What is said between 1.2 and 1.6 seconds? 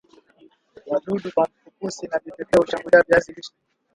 kama